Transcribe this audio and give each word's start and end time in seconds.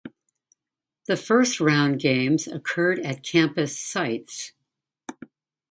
The 1.05 1.15
First 1.15 1.59
Round 1.59 1.99
games 1.99 2.47
occurred 2.47 2.97
at 3.01 3.21
campus 3.21 3.79
sites. 3.79 4.53